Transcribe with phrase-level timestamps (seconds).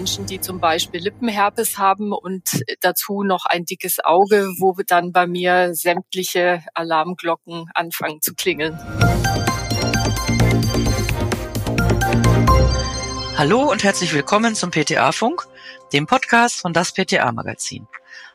[0.00, 5.26] Menschen, die zum Beispiel Lippenherpes haben und dazu noch ein dickes Auge, wo dann bei
[5.26, 8.78] mir sämtliche Alarmglocken anfangen zu klingeln.
[13.36, 15.46] Hallo und herzlich willkommen zum PTA-Funk,
[15.92, 17.86] dem Podcast von das PTA-Magazin.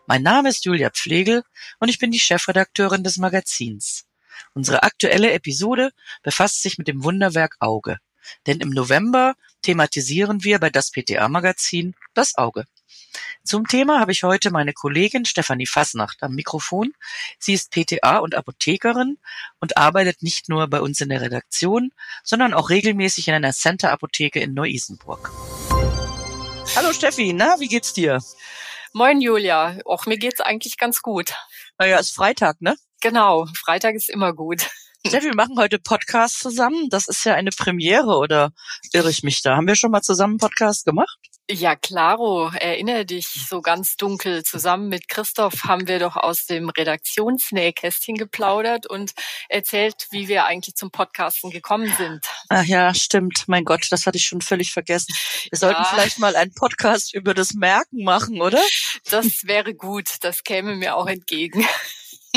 [0.05, 1.41] Mein Name ist Julia Pflegel
[1.79, 4.05] und ich bin die Chefredakteurin des Magazins.
[4.53, 5.89] Unsere aktuelle Episode
[6.21, 7.97] befasst sich mit dem Wunderwerk Auge.
[8.45, 9.33] Denn im November
[9.65, 12.65] thematisieren wir bei das PTA-Magazin das Auge.
[13.43, 16.93] Zum Thema habe ich heute meine Kollegin Stefanie Fasnacht am Mikrofon.
[17.39, 19.17] Sie ist PTA und Apothekerin
[19.59, 21.91] und arbeitet nicht nur bei uns in der Redaktion,
[22.23, 25.31] sondern auch regelmäßig in einer Center-Apotheke in Neu-Isenburg.
[26.75, 28.21] Hallo Steffi, na, wie geht's dir?
[28.93, 31.33] Moin Julia, auch mir geht's eigentlich ganz gut.
[31.79, 32.75] Naja, ist Freitag, ne?
[33.01, 34.69] Genau, Freitag ist immer gut.
[35.07, 36.89] Steffi, wir machen heute Podcast zusammen.
[36.89, 38.51] Das ist ja eine Premiere, oder
[38.91, 39.55] irre ich mich da?
[39.55, 41.19] Haben wir schon mal zusammen Podcast gemacht?
[41.47, 42.49] Ja, klaro.
[42.55, 44.43] Erinnere dich, so ganz dunkel.
[44.43, 49.13] Zusammen mit Christoph haben wir doch aus dem Redaktionsnähkästchen geplaudert und
[49.47, 52.25] erzählt, wie wir eigentlich zum Podcasten gekommen sind.
[52.49, 53.43] Ach ja, stimmt.
[53.45, 55.13] Mein Gott, das hatte ich schon völlig vergessen.
[55.51, 55.87] Wir sollten ja.
[55.87, 58.61] vielleicht mal einen Podcast über das Merken machen, oder?
[59.11, 60.07] Das wäre gut.
[60.21, 61.63] Das käme mir auch entgegen.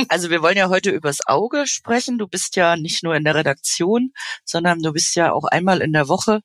[0.08, 2.18] Also wir wollen ja heute übers Auge sprechen.
[2.18, 4.12] Du bist ja nicht nur in der Redaktion,
[4.44, 6.40] sondern du bist ja auch einmal in der Woche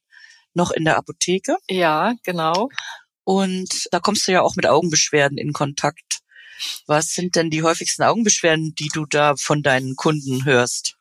[0.54, 1.58] noch in der Apotheke.
[1.70, 2.70] Ja, genau.
[3.24, 6.20] Und da kommst du ja auch mit Augenbeschwerden in Kontakt.
[6.86, 10.98] Was sind denn die häufigsten Augenbeschwerden, die du da von deinen Kunden hörst?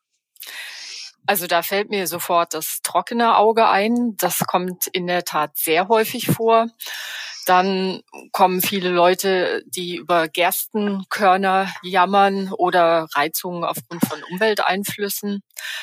[1.27, 4.17] Also da fällt mir sofort das trockene Auge ein.
[4.17, 6.67] Das kommt in der Tat sehr häufig vor.
[7.46, 15.42] Dann kommen viele Leute, die über Gerstenkörner jammern oder Reizungen aufgrund von Umwelteinflüssen.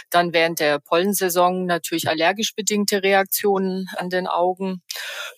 [0.10, 4.82] Dann während der Pollensaison natürlich allergisch bedingte Reaktionen an den Augen.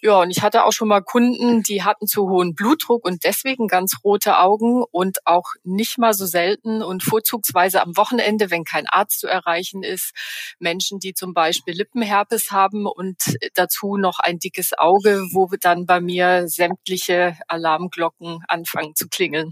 [0.01, 3.67] Ja, und ich hatte auch schon mal Kunden, die hatten zu hohen Blutdruck und deswegen
[3.67, 8.87] ganz rote Augen und auch nicht mal so selten und vorzugsweise am Wochenende, wenn kein
[8.87, 10.11] Arzt zu erreichen ist,
[10.59, 13.17] Menschen, die zum Beispiel Lippenherpes haben und
[13.55, 19.51] dazu noch ein dickes Auge, wo dann bei mir mir sämtliche Alarmglocken anfangen zu klingeln.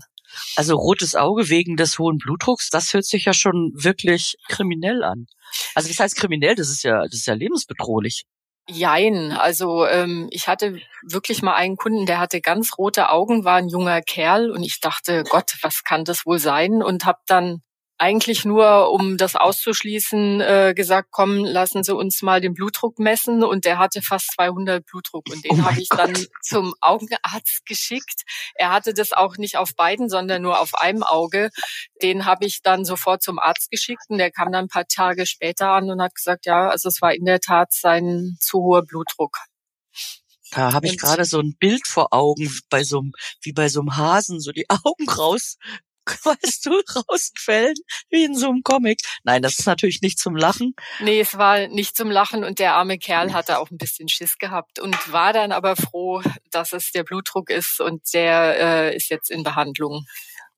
[0.56, 5.26] Also rotes Auge wegen des hohen Blutdrucks, das hört sich ja schon wirklich kriminell an.
[5.74, 6.56] Also was heißt kriminell?
[6.56, 8.26] Das ist ja, das ist ja lebensbedrohlich.
[8.72, 13.56] Jein, also ähm, ich hatte wirklich mal einen Kunden, der hatte ganz rote Augen, war
[13.56, 16.84] ein junger Kerl und ich dachte, Gott, was kann das wohl sein?
[16.84, 17.64] Und habe dann
[18.00, 23.44] eigentlich nur, um das auszuschließen, äh, gesagt, komm, lassen Sie uns mal den Blutdruck messen.
[23.44, 25.26] Und der hatte fast 200 Blutdruck.
[25.30, 26.00] Und den oh habe ich Gott.
[26.00, 28.24] dann zum Augenarzt geschickt.
[28.56, 31.50] Er hatte das auch nicht auf beiden, sondern nur auf einem Auge.
[32.02, 34.04] Den habe ich dann sofort zum Arzt geschickt.
[34.08, 37.02] Und der kam dann ein paar Tage später an und hat gesagt, ja, also es
[37.02, 39.38] war in der Tat sein zu hoher Blutdruck.
[40.52, 43.12] Da habe ich gerade so ein Bild vor Augen, bei so einem,
[43.42, 45.58] wie bei so einem Hasen, so die Augen raus
[46.24, 47.76] weißt du, rausfällen,
[48.10, 49.02] wie in so einem Comic.
[49.24, 50.74] Nein, das ist natürlich nicht zum Lachen.
[51.00, 54.38] Nee, es war nicht zum Lachen und der arme Kerl hatte auch ein bisschen Schiss
[54.38, 56.22] gehabt und war dann aber froh,
[56.52, 60.06] dass es der Blutdruck ist und der äh, ist jetzt in Behandlung.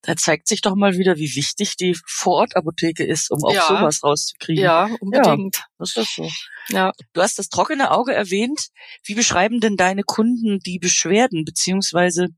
[0.03, 3.67] Da zeigt sich doch mal wieder, wie wichtig die Vorortapotheke ist, um auch ja.
[3.67, 4.63] sowas rauszukriegen.
[4.63, 5.57] Ja, unbedingt.
[5.57, 6.27] Ja, das ist so.
[6.69, 6.91] Ja.
[7.13, 8.69] Du hast das trockene Auge erwähnt.
[9.03, 12.29] Wie beschreiben denn deine Kunden die Beschwerden, beziehungsweise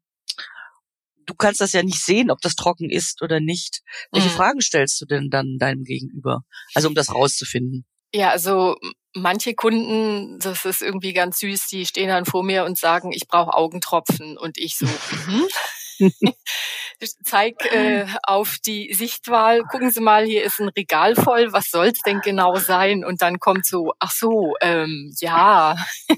[1.25, 3.81] du kannst das ja nicht sehen, ob das trocken ist oder nicht.
[4.11, 4.33] Welche mhm.
[4.33, 6.43] Fragen stellst du denn dann deinem Gegenüber?
[6.73, 7.85] Also um das rauszufinden.
[8.13, 8.75] Ja, also
[9.15, 13.27] manche Kunden, das ist irgendwie ganz süß, die stehen dann vor mir und sagen, ich
[13.27, 15.47] brauche Augentropfen und ich so, mhm.
[17.23, 22.01] zeig äh, auf die Sichtwahl, gucken Sie mal, hier ist ein Regal voll, was soll's
[22.01, 23.03] denn genau sein?
[23.03, 25.75] Und dann kommt so, ach so, ähm, ja.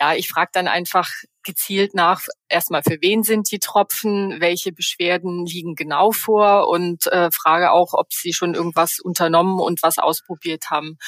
[0.00, 1.10] ja, ich frage dann einfach
[1.48, 2.20] gezielt nach,
[2.50, 7.94] erstmal für wen sind die Tropfen, welche Beschwerden liegen genau vor und äh, frage auch,
[7.94, 10.98] ob sie schon irgendwas unternommen und was ausprobiert haben.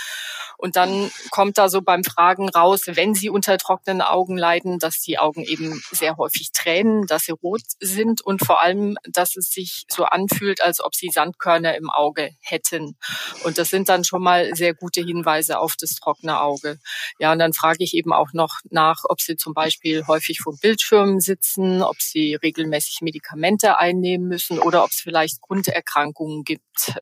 [0.57, 5.01] Und dann kommt da so beim Fragen raus, wenn sie unter trockenen Augen leiden, dass
[5.01, 9.51] die Augen eben sehr häufig tränen, dass sie rot sind und vor allem, dass es
[9.51, 12.97] sich so anfühlt, als ob sie Sandkörner im Auge hätten.
[13.45, 16.79] Und das sind dann schon mal sehr gute Hinweise auf das trockene Auge.
[17.19, 20.57] Ja, und dann frage ich eben auch noch nach, ob sie zum Beispiel häufig vor
[20.57, 26.95] Bildschirmen sitzen, ob sie regelmäßig Medikamente einnehmen müssen oder ob es vielleicht Grunderkrankungen gibt,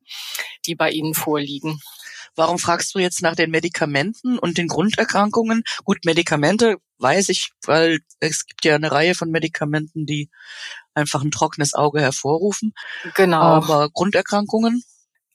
[0.66, 1.80] die bei ihnen vorliegen.
[2.34, 5.62] Warum fragst du jetzt nach den Medikamenten und den Grunderkrankungen?
[5.84, 10.30] Gut, Medikamente weiß ich, weil es gibt ja eine Reihe von Medikamenten, die
[10.94, 12.74] einfach ein trockenes Auge hervorrufen.
[13.14, 13.40] Genau.
[13.40, 14.82] Aber Grunderkrankungen?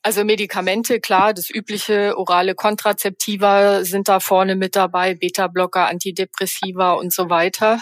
[0.05, 7.13] Also Medikamente, klar, das übliche orale Kontrazeptiva sind da vorne mit dabei, Beta-Blocker, Antidepressiva und
[7.13, 7.79] so weiter.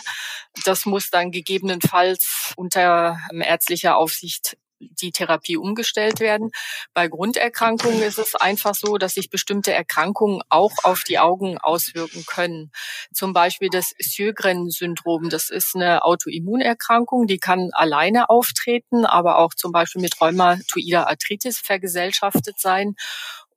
[0.64, 4.56] Das muss dann gegebenenfalls unter ärztlicher Aufsicht
[5.02, 6.52] die Therapie umgestellt werden.
[6.94, 12.26] Bei Grunderkrankungen ist es einfach so, dass sich bestimmte Erkrankungen auch auf die Augen auswirken
[12.26, 12.72] können.
[13.14, 15.30] Zum Beispiel das Sjögren-Syndrom.
[15.30, 21.60] Das ist eine Autoimmunerkrankung, die kann alleine auftreten, aber auch zum Beispiel mit rheumatoider Arthritis
[21.60, 22.96] vergesellschaftet sein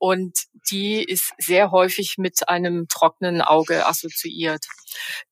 [0.05, 0.37] und
[0.71, 4.67] die ist sehr häufig mit einem trockenen Auge assoziiert.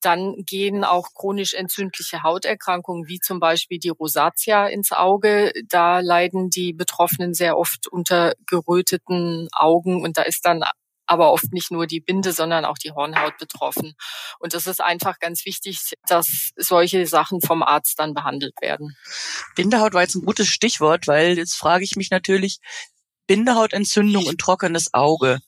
[0.01, 5.53] Dann gehen auch chronisch entzündliche Hauterkrankungen wie zum Beispiel die Rosatia ins Auge.
[5.69, 10.65] Da leiden die Betroffenen sehr oft unter geröteten Augen und da ist dann
[11.07, 13.93] aber oft nicht nur die Binde, sondern auch die Hornhaut betroffen.
[14.39, 18.97] Und es ist einfach ganz wichtig, dass solche Sachen vom Arzt dann behandelt werden.
[19.55, 22.61] Bindehaut war jetzt ein gutes Stichwort, weil jetzt frage ich mich natürlich,
[23.27, 25.39] Bindehautentzündung und trockenes Auge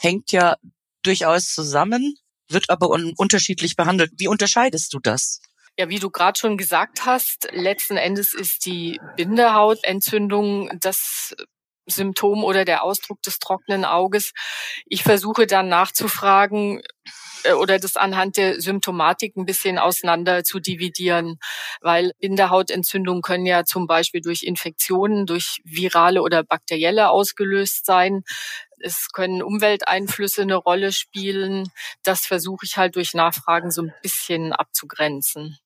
[0.00, 0.56] hängt ja
[1.02, 2.16] durchaus zusammen,
[2.48, 4.12] wird aber un unterschiedlich behandelt.
[4.18, 5.40] Wie unterscheidest du das?
[5.78, 11.34] Ja, wie du gerade schon gesagt hast, letzten Endes ist die Bindehautentzündung das
[11.86, 14.32] Symptom oder der Ausdruck des trockenen Auges.
[14.86, 16.82] Ich versuche dann nachzufragen,
[17.60, 21.38] oder das anhand der Symptomatik ein bisschen auseinander zu dividieren,
[21.80, 28.22] weil Bindehautentzündungen können ja zum Beispiel durch Infektionen, durch virale oder bakterielle ausgelöst sein.
[28.78, 31.68] Es können Umwelteinflüsse eine Rolle spielen.
[32.02, 35.58] Das versuche ich halt durch Nachfragen so ein bisschen abzugrenzen.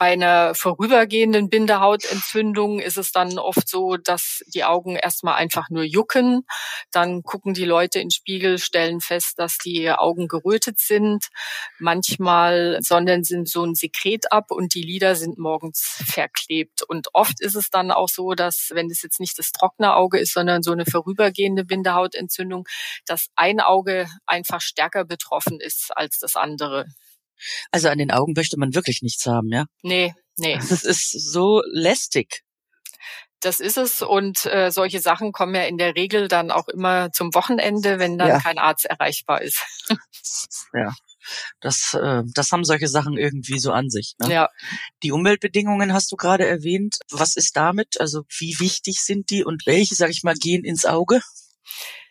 [0.00, 5.82] Bei einer vorübergehenden Bindehautentzündung ist es dann oft so, dass die Augen erstmal einfach nur
[5.82, 6.46] jucken.
[6.90, 11.26] Dann gucken die Leute in den Spiegel, stellen fest, dass die Augen gerötet sind.
[11.78, 16.82] Manchmal sondern sie so ein Sekret ab und die Lider sind morgens verklebt.
[16.82, 20.18] Und oft ist es dann auch so, dass, wenn es jetzt nicht das trockene Auge
[20.18, 22.64] ist, sondern so eine vorübergehende Bindehautentzündung,
[23.04, 26.86] dass ein Auge einfach stärker betroffen ist als das andere.
[27.70, 29.66] Also an den Augen möchte man wirklich nichts haben, ja?
[29.82, 30.56] Nee, nee.
[30.56, 32.42] Das ist so lästig.
[33.40, 37.10] Das ist es und äh, solche Sachen kommen ja in der Regel dann auch immer
[37.10, 38.38] zum Wochenende, wenn dann ja.
[38.38, 39.64] kein Arzt erreichbar ist.
[40.74, 40.92] ja,
[41.60, 44.14] das, äh, das haben solche Sachen irgendwie so an sich.
[44.18, 44.32] Ne?
[44.32, 44.48] Ja.
[45.02, 46.98] Die Umweltbedingungen hast du gerade erwähnt.
[47.10, 47.98] Was ist damit?
[47.98, 51.20] Also wie wichtig sind die und welche, sag ich mal, gehen ins Auge?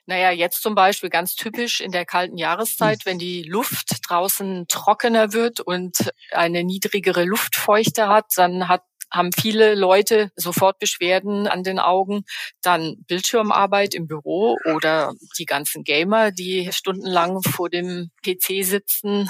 [0.10, 5.34] Naja, jetzt zum Beispiel ganz typisch in der kalten Jahreszeit, wenn die Luft draußen trockener
[5.34, 11.80] wird und eine niedrigere Luftfeuchte hat, dann hat haben viele Leute sofort Beschwerden an den
[11.80, 12.26] Augen.
[12.62, 19.30] Dann Bildschirmarbeit im Büro oder die ganzen Gamer, die stundenlang vor dem PC sitzen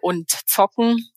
[0.00, 1.10] und zocken.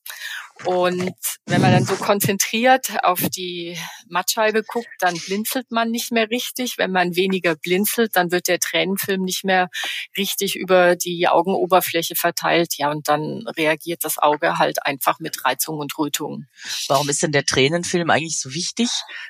[0.65, 1.13] Und
[1.45, 3.77] wenn man dann so konzentriert auf die
[4.07, 6.77] Mattscheibe guckt, dann blinzelt man nicht mehr richtig.
[6.77, 9.69] Wenn man weniger blinzelt, dann wird der Tränenfilm nicht mehr
[10.18, 12.77] richtig über die Augenoberfläche verteilt.
[12.77, 16.45] Ja, und dann reagiert das Auge halt einfach mit Reizung und Rötung.
[16.88, 18.89] Warum ist denn der Tränenfilm eigentlich so wichtig?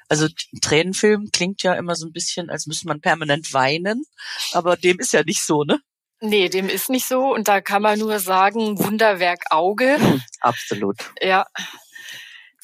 [0.10, 0.28] Also
[0.62, 4.06] Tränenfilm klingt ja immer so ein bisschen, als müsste man permanent weinen,
[4.52, 5.80] aber dem ist ja nicht so, ne?
[6.26, 7.34] Nee, dem ist nicht so.
[7.34, 9.98] Und da kann man nur sagen, Wunderwerk Auge.
[10.40, 10.96] Absolut.
[11.22, 11.46] Ja.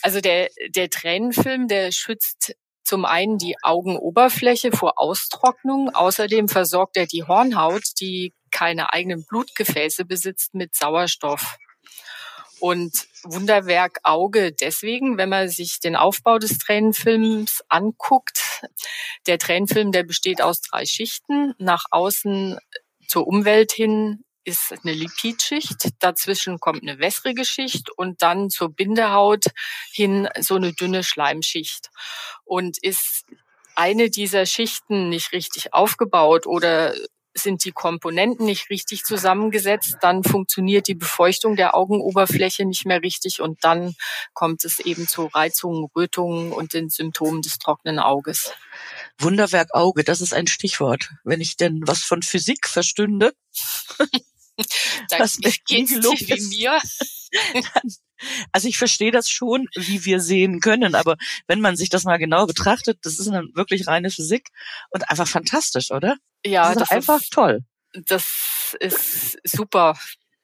[0.01, 5.93] Also der, der Tränenfilm, der schützt zum einen die Augenoberfläche vor Austrocknung.
[5.93, 11.57] Außerdem versorgt er die Hornhaut, die keine eigenen Blutgefäße besitzt, mit Sauerstoff.
[12.61, 18.41] Und Wunderwerk Auge deswegen, wenn man sich den Aufbau des Tränenfilms anguckt.
[19.27, 21.55] Der Tränenfilm, der besteht aus drei Schichten.
[21.57, 22.57] Nach außen
[23.09, 29.45] zur Umwelt hin ist eine Lipidschicht, dazwischen kommt eine wässrige Schicht und dann zur Bindehaut
[29.91, 31.89] hin so eine dünne Schleimschicht.
[32.45, 33.25] Und ist
[33.75, 36.93] eine dieser Schichten nicht richtig aufgebaut oder
[37.43, 43.41] sind die Komponenten nicht richtig zusammengesetzt, dann funktioniert die Befeuchtung der Augenoberfläche nicht mehr richtig
[43.41, 43.95] und dann
[44.33, 48.51] kommt es eben zu Reizungen, Rötungen und den Symptomen des trockenen Auges.
[49.17, 51.09] Wunderwerk Auge, das ist ein Stichwort.
[51.23, 53.33] Wenn ich denn was von Physik verstünde,
[55.09, 56.79] das geht wie mir.
[58.51, 61.17] also ich verstehe das schon, wie wir sehen können, aber
[61.47, 64.49] wenn man sich das mal genau betrachtet, das ist dann wirklich reine Physik
[64.89, 66.17] und einfach fantastisch, oder?
[66.45, 67.63] Ja, das ist das einfach ist, toll.
[67.93, 69.97] Das ist super.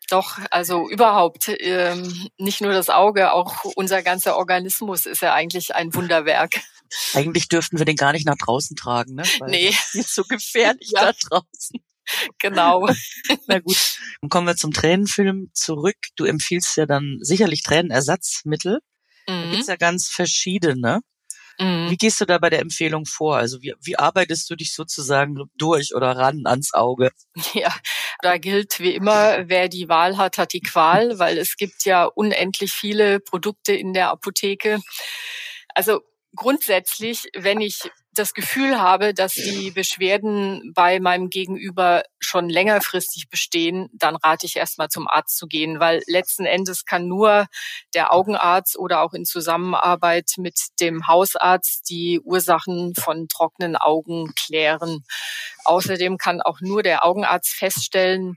[0.10, 5.75] Doch, also überhaupt, ähm, nicht nur das Auge, auch unser ganzer Organismus ist ja eigentlich
[5.75, 6.62] ein Wunderwerk.
[7.14, 9.24] Eigentlich dürften wir den gar nicht nach draußen tragen, ne?
[9.40, 9.75] Weil nee.
[9.94, 11.12] Ist so gefährlich ja.
[11.12, 11.84] da draußen.
[12.40, 12.88] Genau.
[13.48, 13.98] Na gut.
[14.22, 15.98] Dann kommen wir zum Tränenfilm zurück.
[16.16, 18.80] Du empfiehlst ja dann sicherlich Tränenersatzmittel.
[19.28, 19.42] Mhm.
[19.42, 21.02] Da gibt's ja ganz verschiedene.
[21.60, 21.90] Mhm.
[21.90, 23.38] Wie gehst du da bei der Empfehlung vor?
[23.38, 27.12] Also wie, wie arbeitest du dich sozusagen durch oder ran ans Auge?
[27.54, 27.74] Ja,
[28.22, 32.06] da gilt wie immer, wer die Wahl hat, hat die Qual, weil es gibt ja
[32.06, 34.80] unendlich viele Produkte in der Apotheke.
[35.74, 36.02] Also
[36.36, 37.80] grundsätzlich, wenn ich
[38.16, 44.56] das Gefühl habe, dass die Beschwerden bei meinem Gegenüber schon längerfristig bestehen, dann rate ich
[44.56, 47.48] erstmal zum Arzt zu gehen, weil letzten Endes kann nur
[47.94, 55.04] der Augenarzt oder auch in Zusammenarbeit mit dem Hausarzt die Ursachen von trockenen Augen klären.
[55.66, 58.36] Außerdem kann auch nur der Augenarzt feststellen,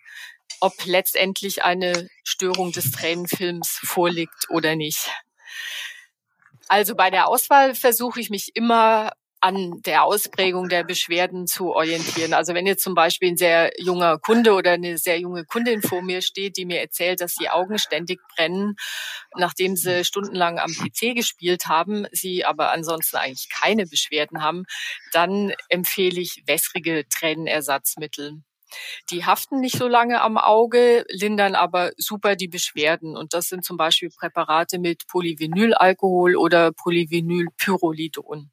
[0.60, 5.08] ob letztendlich eine Störung des Tränenfilms vorliegt oder nicht.
[6.68, 12.34] Also bei der Auswahl versuche ich mich immer an der Ausprägung der Beschwerden zu orientieren.
[12.34, 16.02] Also wenn jetzt zum Beispiel ein sehr junger Kunde oder eine sehr junge Kundin vor
[16.02, 18.74] mir steht, die mir erzählt, dass die Augen ständig brennen,
[19.36, 24.64] nachdem sie stundenlang am PC gespielt haben, sie aber ansonsten eigentlich keine Beschwerden haben,
[25.12, 28.42] dann empfehle ich wässrige Tränenersatzmittel.
[29.10, 33.16] Die haften nicht so lange am Auge, lindern aber super die Beschwerden.
[33.16, 38.50] Und das sind zum Beispiel Präparate mit Polyvinylalkohol oder Polyvinylpyrrolidon.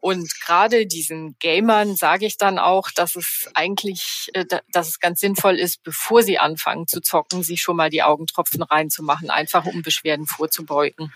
[0.00, 5.20] Und gerade diesen Gamern sage ich dann auch, dass es eigentlich, äh, dass es ganz
[5.20, 9.82] sinnvoll ist, bevor sie anfangen zu zocken, sich schon mal die Augentropfen reinzumachen, einfach um
[9.82, 11.12] Beschwerden vorzubeugen.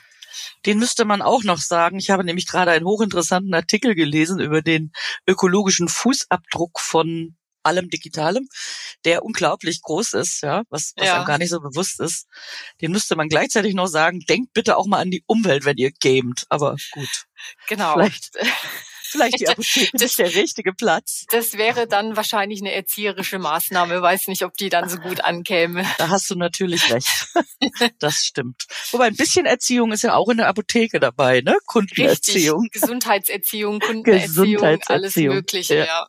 [0.66, 1.98] Den müsste man auch noch sagen.
[1.98, 4.92] Ich habe nämlich gerade einen hochinteressanten Artikel gelesen über den
[5.26, 8.48] ökologischen Fußabdruck von allem Digitalem,
[9.04, 11.16] der unglaublich groß ist, ja, was, was ja.
[11.16, 12.26] einem gar nicht so bewusst ist.
[12.80, 15.92] Den müsste man gleichzeitig noch sagen, denkt bitte auch mal an die Umwelt, wenn ihr
[15.92, 16.44] gamet.
[16.48, 17.26] Aber gut.
[17.68, 17.94] Genau.
[17.94, 18.30] Vielleicht,
[19.14, 21.24] vielleicht die Apotheke das, ist der richtige Platz.
[21.30, 24.02] Das wäre dann wahrscheinlich eine erzieherische Maßnahme.
[24.02, 25.84] Weiß nicht, ob die dann so gut ankäme.
[25.98, 27.28] Da hast du natürlich recht.
[27.98, 28.66] Das stimmt.
[28.90, 31.56] Wobei ein bisschen Erziehung ist ja auch in der Apotheke dabei, ne?
[31.66, 32.62] Kundenerziehung.
[32.62, 32.82] Richtig.
[32.82, 34.86] Gesundheitserziehung, Kundenerziehung, Gesundheitserziehung.
[34.88, 35.84] alles Mögliche, ja.
[35.84, 36.08] ja.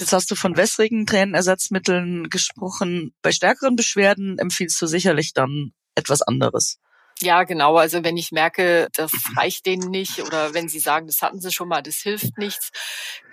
[0.00, 3.12] Jetzt hast du von wässrigen Tränenersatzmitteln gesprochen.
[3.20, 6.80] Bei stärkeren Beschwerden empfiehlst du sicherlich dann etwas anderes.
[7.20, 7.76] Ja, genau.
[7.76, 11.52] Also wenn ich merke, das reicht denen nicht oder wenn sie sagen, das hatten sie
[11.52, 12.70] schon mal, das hilft nichts,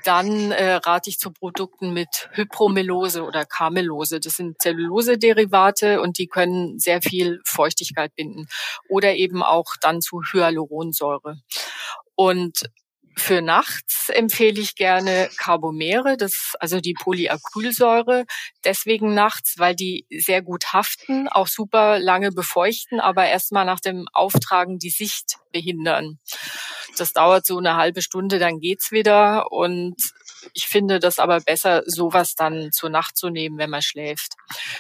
[0.04, 4.20] dann äh, rate ich zu Produkten mit Hypromelose oder Carmelose.
[4.20, 8.48] Das sind Zellulose-Derivate und die können sehr viel Feuchtigkeit binden.
[8.90, 11.38] Oder eben auch dann zu Hyaluronsäure.
[12.16, 12.70] Und
[13.18, 18.26] für nachts empfehle ich gerne Carbomere, das also die Polyacrylsäure.
[18.64, 24.06] Deswegen nachts, weil die sehr gut haften, auch super lange befeuchten, aber erstmal nach dem
[24.14, 26.20] Auftragen die Sicht behindern.
[26.98, 29.96] Das dauert so eine halbe Stunde, dann geht's wieder und
[30.54, 34.34] ich finde das aber besser, sowas dann zur Nacht zu nehmen, wenn man schläft.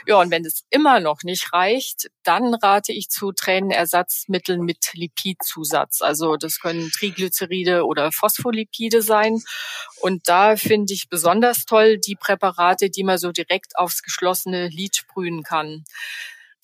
[0.05, 6.01] Ja, und wenn es immer noch nicht reicht, dann rate ich zu Tränenersatzmitteln mit Lipidzusatz.
[6.01, 9.41] Also das können Triglyceride oder Phospholipide sein.
[10.01, 14.95] Und da finde ich besonders toll die Präparate, die man so direkt aufs geschlossene Lid
[14.95, 15.83] sprühen kann.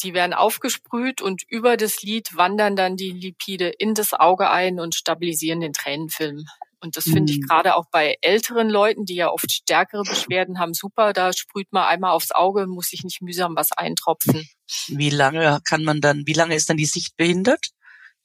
[0.03, 4.79] Die werden aufgesprüht und über das Lid wandern dann die Lipide in das Auge ein
[4.79, 6.45] und stabilisieren den Tränenfilm.
[6.83, 7.45] Und das finde ich mhm.
[7.45, 11.13] gerade auch bei älteren Leuten, die ja oft stärkere Beschwerden haben, super.
[11.13, 14.47] Da sprüht man einmal aufs Auge, muss sich nicht mühsam was eintropfen.
[14.87, 17.69] Wie lange kann man dann, wie lange ist dann die Sicht behindert?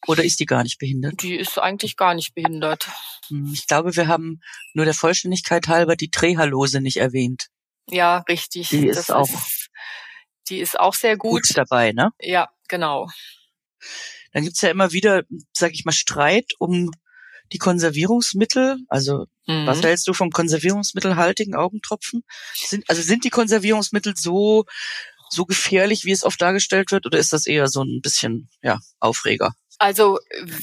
[0.06, 1.22] Oder ist die gar nicht behindert?
[1.22, 2.88] Die ist eigentlich gar nicht behindert.
[3.28, 4.40] Hm, ich glaube, wir haben
[4.74, 7.48] nur der Vollständigkeit halber die Trehalose nicht erwähnt.
[7.88, 8.70] Ja, richtig.
[8.70, 9.28] Die ist das auch.
[9.28, 9.70] Ist,
[10.48, 11.46] die ist auch sehr gut.
[11.46, 12.10] gut dabei, ne?
[12.20, 13.08] Ja, genau.
[14.32, 15.22] Dann gibt's ja immer wieder,
[15.52, 16.90] sag ich mal, Streit um
[17.52, 19.66] die Konservierungsmittel, also mhm.
[19.66, 22.24] was hältst du vom konservierungsmittelhaltigen Augentropfen?
[22.54, 24.64] Sind, also sind die Konservierungsmittel so,
[25.30, 28.78] so gefährlich, wie es oft dargestellt wird, oder ist das eher so ein bisschen, ja,
[29.00, 29.52] Aufreger?
[29.78, 30.18] Also,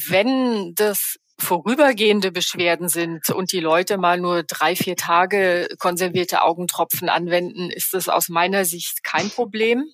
[0.07, 7.09] wenn das vorübergehende Beschwerden sind und die Leute mal nur drei, vier Tage konservierte Augentropfen
[7.09, 9.85] anwenden, ist das aus meiner Sicht kein Problem.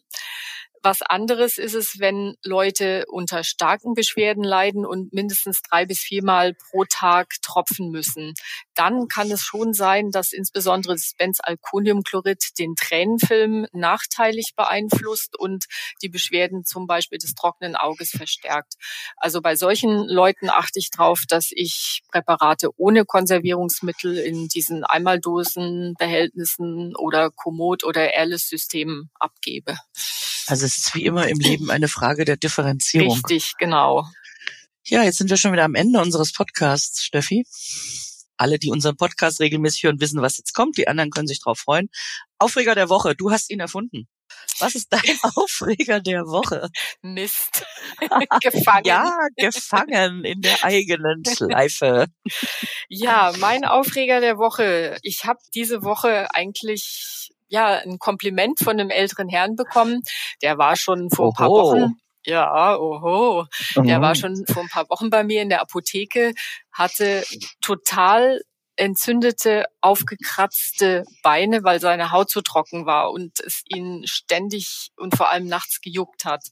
[0.83, 6.55] Was anderes ist es, wenn Leute unter starken Beschwerden leiden und mindestens drei bis viermal
[6.55, 8.33] pro Tag tropfen müssen.
[8.73, 15.65] Dann kann es schon sein, dass insbesondere das Benzalkoniumchlorid den Tränenfilm nachteilig beeinflusst und
[16.01, 18.73] die Beschwerden zum Beispiel des trockenen Auges verstärkt.
[19.17, 26.95] Also bei solchen Leuten achte ich darauf, dass ich Präparate ohne Konservierungsmittel in diesen Einmaldosenbehältnissen
[26.95, 29.77] oder Komoot oder Airless-Systemen abgebe.
[30.48, 33.13] Also es ist wie immer im Leben eine Frage der Differenzierung.
[33.13, 34.05] Richtig, genau.
[34.83, 37.45] Ja, jetzt sind wir schon wieder am Ende unseres Podcasts, Steffi.
[38.38, 40.77] Alle, die unseren Podcast regelmäßig hören, wissen, was jetzt kommt.
[40.77, 41.89] Die anderen können sich darauf freuen.
[42.39, 44.07] Aufreger der Woche, du hast ihn erfunden.
[44.60, 45.01] Was ist dein
[45.36, 46.69] Aufreger der Woche?
[47.01, 47.63] Mist.
[48.41, 48.86] gefangen.
[48.86, 52.07] Ja, gefangen in der eigenen Schleife.
[52.89, 54.98] Ja, mein Aufreger der Woche.
[55.03, 60.01] Ich habe diese Woche eigentlich ja ein Kompliment von einem älteren Herrn bekommen.
[60.41, 63.46] Der war schon vor ein paar Wochen ja, oho.
[63.75, 64.15] Der war mhm.
[64.15, 66.34] schon vor ein paar Wochen bei mir in der Apotheke,
[66.72, 67.24] hatte
[67.62, 68.41] total
[68.81, 75.31] entzündete, aufgekratzte Beine, weil seine Haut so trocken war und es ihn ständig und vor
[75.31, 76.47] allem nachts gejuckt hat.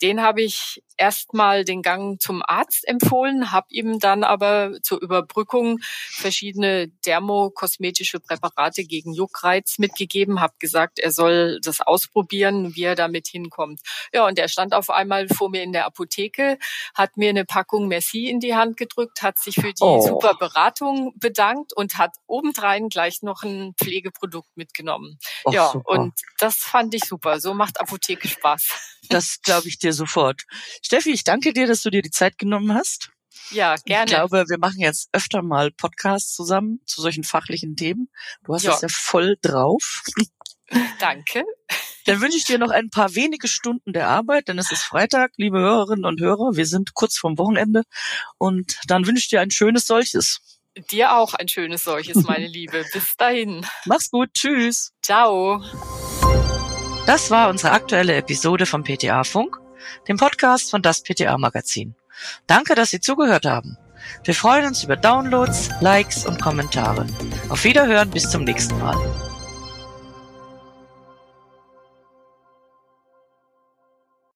[0.00, 5.78] Den habe ich erstmal den Gang zum Arzt empfohlen, habe ihm dann aber zur Überbrückung
[5.82, 13.26] verschiedene dermokosmetische Präparate gegen Juckreiz mitgegeben, habe gesagt, er soll das ausprobieren, wie er damit
[13.26, 13.80] hinkommt.
[14.14, 16.58] Ja, und er stand auf einmal vor mir in der Apotheke,
[16.94, 20.00] hat mir eine Packung Merci in die Hand gedrückt, hat sich für die oh.
[20.00, 25.18] super Beratung bedankt und hat obendrein gleich noch ein Pflegeprodukt mitgenommen.
[25.44, 25.88] Och, ja, super.
[25.88, 27.40] und das fand ich super.
[27.40, 28.68] So macht Apotheke Spaß.
[29.08, 30.42] Das glaube ich dir sofort.
[30.82, 33.12] Steffi, ich danke dir, dass du dir die Zeit genommen hast.
[33.50, 34.06] Ja, gerne.
[34.06, 38.10] Ich glaube, wir machen jetzt öfter mal Podcasts zusammen zu solchen fachlichen Themen.
[38.44, 38.72] Du hast ja.
[38.72, 40.02] das ja voll drauf.
[40.98, 41.44] Danke.
[42.06, 45.32] Dann wünsche ich dir noch ein paar wenige Stunden der Arbeit, denn es ist Freitag,
[45.36, 46.56] liebe Hörerinnen und Hörer.
[46.56, 47.82] Wir sind kurz vorm Wochenende
[48.38, 50.40] und dann wünsche ich dir ein schönes solches.
[50.90, 52.84] Dir auch ein schönes solches, meine Liebe.
[52.92, 53.66] Bis dahin.
[53.86, 54.30] Mach's gut.
[54.34, 54.92] Tschüss.
[55.02, 55.62] Ciao.
[57.06, 59.56] Das war unsere aktuelle Episode vom PTA Funk,
[60.08, 61.94] dem Podcast von das PTA Magazin.
[62.46, 63.78] Danke, dass Sie zugehört haben.
[64.24, 67.06] Wir freuen uns über Downloads, Likes und Kommentare.
[67.48, 68.96] Auf Wiederhören bis zum nächsten Mal.